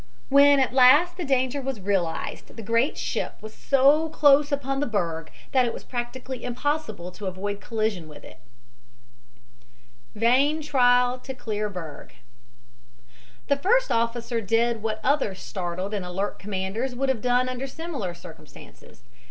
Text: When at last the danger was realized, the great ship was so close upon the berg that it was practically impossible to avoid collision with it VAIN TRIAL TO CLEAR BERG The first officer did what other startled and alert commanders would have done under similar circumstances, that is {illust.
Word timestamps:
When 0.29 0.59
at 0.59 0.73
last 0.73 1.15
the 1.17 1.23
danger 1.23 1.61
was 1.61 1.79
realized, 1.79 2.55
the 2.55 2.63
great 2.63 2.97
ship 2.97 3.35
was 3.39 3.53
so 3.53 4.09
close 4.09 4.51
upon 4.51 4.79
the 4.79 4.87
berg 4.87 5.29
that 5.51 5.67
it 5.67 5.73
was 5.75 5.83
practically 5.83 6.43
impossible 6.43 7.11
to 7.11 7.27
avoid 7.27 7.61
collision 7.61 8.07
with 8.07 8.23
it 8.23 8.39
VAIN 10.15 10.59
TRIAL 10.63 11.19
TO 11.19 11.35
CLEAR 11.35 11.69
BERG 11.69 12.15
The 13.47 13.57
first 13.57 13.91
officer 13.91 14.41
did 14.41 14.81
what 14.81 14.99
other 15.03 15.35
startled 15.35 15.93
and 15.93 16.03
alert 16.03 16.39
commanders 16.39 16.95
would 16.95 17.09
have 17.09 17.21
done 17.21 17.47
under 17.47 17.67
similar 17.67 18.15
circumstances, 18.15 18.81
that 18.81 18.89
is 18.93 18.99
{illust. 19.03 19.09